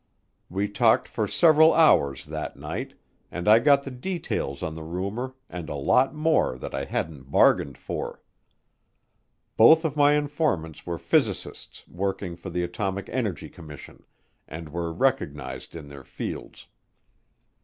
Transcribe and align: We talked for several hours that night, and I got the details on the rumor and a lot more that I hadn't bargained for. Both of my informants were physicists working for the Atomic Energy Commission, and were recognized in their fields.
We 0.49 0.67
talked 0.67 1.07
for 1.07 1.27
several 1.27 1.75
hours 1.75 2.25
that 2.25 2.57
night, 2.57 2.95
and 3.29 3.47
I 3.47 3.59
got 3.59 3.83
the 3.83 3.91
details 3.91 4.63
on 4.63 4.73
the 4.73 4.81
rumor 4.81 5.35
and 5.47 5.69
a 5.69 5.75
lot 5.75 6.15
more 6.15 6.57
that 6.57 6.73
I 6.73 6.85
hadn't 6.85 7.29
bargained 7.29 7.77
for. 7.77 8.19
Both 9.57 9.85
of 9.85 9.95
my 9.95 10.13
informants 10.15 10.87
were 10.87 10.97
physicists 10.97 11.87
working 11.87 12.35
for 12.35 12.49
the 12.49 12.63
Atomic 12.63 13.09
Energy 13.09 13.47
Commission, 13.47 14.03
and 14.47 14.69
were 14.69 14.91
recognized 14.91 15.75
in 15.75 15.87
their 15.87 16.03
fields. 16.03 16.65